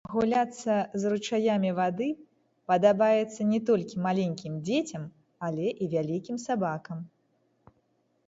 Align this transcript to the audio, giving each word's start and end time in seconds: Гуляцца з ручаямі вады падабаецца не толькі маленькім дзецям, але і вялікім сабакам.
Гуляцца 0.11 0.75
з 1.01 1.09
ручаямі 1.11 1.71
вады 1.79 2.05
падабаецца 2.71 3.41
не 3.51 3.59
толькі 3.69 4.01
маленькім 4.07 4.53
дзецям, 4.69 5.03
але 5.49 5.67
і 5.83 5.91
вялікім 5.93 6.37
сабакам. 6.47 6.97